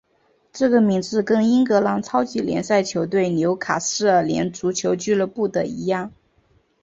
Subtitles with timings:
[0.51, 6.11] 这个名字跟英格兰超级联赛球队纽卡斯尔联足球俱乐部的一样。